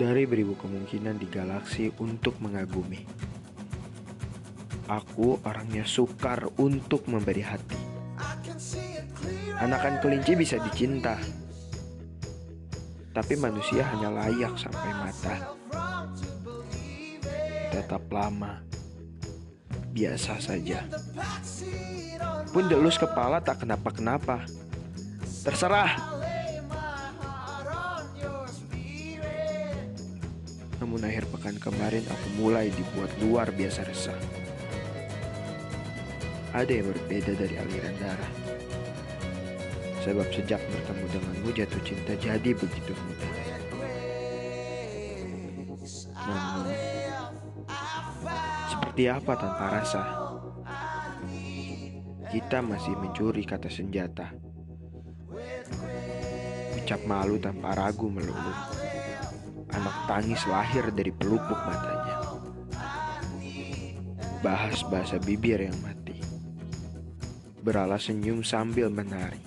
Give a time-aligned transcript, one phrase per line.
[0.00, 3.04] dari beribu kemungkinan di galaksi untuk mengagumi.
[4.88, 7.76] Aku orangnya sukar untuk memberi hati.
[9.60, 11.20] Anakan kelinci bisa dicinta,
[13.12, 15.36] tapi manusia hanya layak sampai mata.
[17.68, 18.64] Tetap lama,
[19.92, 20.80] biasa saja.
[22.56, 24.48] Pun delus kepala tak kenapa-kenapa.
[25.44, 25.92] Terserah.
[30.80, 34.16] Namun akhir pekan kemarin aku mulai dibuat luar biasa resah.
[36.56, 38.32] Ada yang berbeda dari aliran darah.
[40.00, 43.32] Sebab sejak bertemu denganmu jatuh cinta jadi begitu mudah.
[46.16, 46.72] Namun,
[48.72, 50.02] seperti apa tanpa rasa?
[52.32, 54.32] Kita masih mencuri kata senjata.
[56.80, 58.54] Ucap malu tanpa ragu melulu.
[59.70, 62.16] Anak tangis lahir dari pelupuk matanya.
[64.42, 66.18] Bahas bahasa bibir yang mati.
[67.62, 69.38] Beralas senyum sambil menari.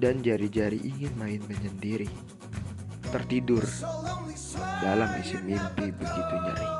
[0.00, 2.08] Dan jari-jari ingin main menyendiri.
[3.12, 3.62] Tertidur
[4.80, 6.70] dalam isi mimpi begitu nyeri.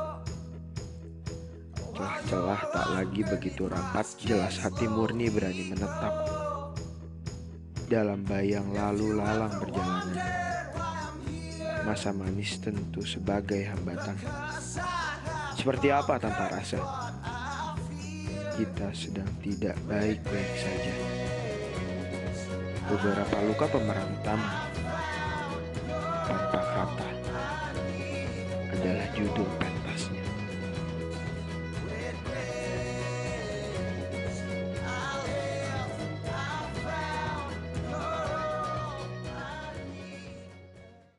[1.95, 6.15] Celah-celah tak lagi begitu rapat, jelas hati murni berani menetap.
[7.87, 10.54] Dalam bayang lalu lalang perjalanan
[11.85, 14.17] masa manis tentu sebagai hambatan.
[15.55, 16.81] Seperti apa tanpa rasa?
[18.57, 20.95] Kita sedang tidak baik-baik saja.
[22.89, 24.74] Beberapa luka pemeran utama